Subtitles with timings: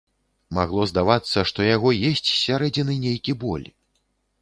[0.57, 3.67] Магло здавацца, што яго есць з сярэдзіны нейкі боль.